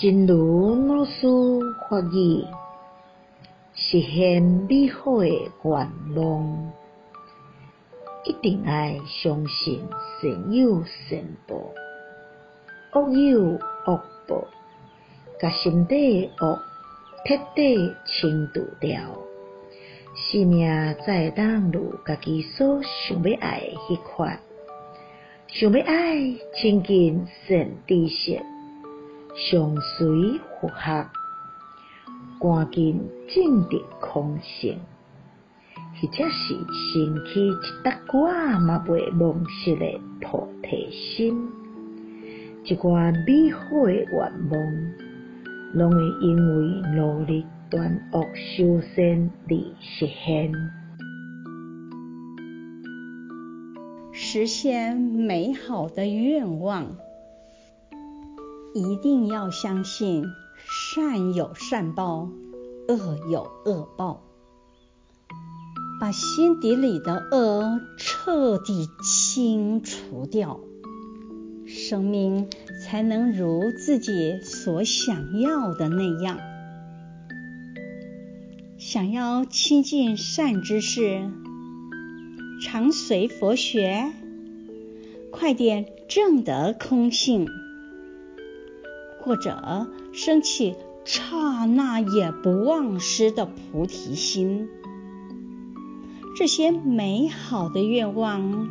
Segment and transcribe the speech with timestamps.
[0.00, 1.26] 真如老师
[1.90, 2.44] 法语，
[3.74, 6.72] 实现美好的愿望，
[8.24, 9.84] 一定要相信
[10.22, 11.56] 善有善报，
[12.92, 13.40] 恶有
[13.86, 14.44] 恶报，
[15.40, 16.60] 甲心底恶
[17.26, 19.00] 彻底清除掉，
[20.14, 20.64] 生命
[21.04, 24.38] 才会当如家己所想要爱的迄款，
[25.48, 28.40] 想要爱亲近善知识。
[29.34, 31.06] 相随和合，
[32.40, 34.78] 赶紧证得空性，
[36.00, 41.48] 或者是升起一达挂嘛袂忘失的菩提心，
[42.64, 44.60] 一寡美好的愿望，
[45.74, 50.52] 拢会因为努力断恶修善而实现。
[54.12, 56.96] 实现美好的愿望。
[58.74, 60.24] 一定要相信
[60.56, 62.28] 善有善报，
[62.88, 64.22] 恶有恶报，
[66.00, 70.60] 把心底里的恶彻底清除掉，
[71.66, 72.48] 生命
[72.84, 76.38] 才能如自己所想要的那样。
[78.76, 81.30] 想要亲近善知识，
[82.62, 84.12] 常随佛学，
[85.32, 87.48] 快点证得空性。
[89.20, 94.68] 或者升起刹那也不忘失的菩提心，
[96.36, 98.68] 这些美好的愿望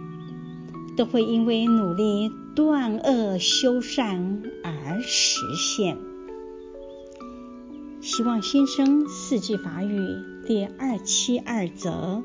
[0.96, 5.98] 都会因为努力断恶修善而实现。
[8.02, 9.98] 希望新生四季法语
[10.48, 12.24] 第二七二则。